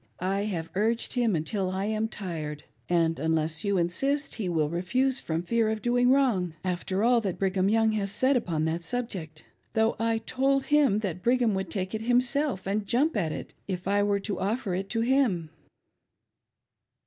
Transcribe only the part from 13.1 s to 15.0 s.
at it, if I were to offer it